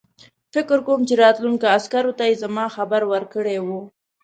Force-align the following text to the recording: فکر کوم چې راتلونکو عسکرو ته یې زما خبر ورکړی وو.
فکر 0.53 0.77
کوم 0.87 0.99
چې 1.07 1.13
راتلونکو 1.23 1.65
عسکرو 1.77 2.11
ته 2.17 2.23
یې 2.29 2.39
زما 2.43 2.65
خبر 2.75 3.01
ورکړی 3.11 3.57
وو. 3.65 3.81